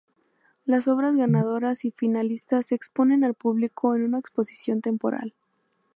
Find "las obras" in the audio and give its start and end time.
0.65-1.15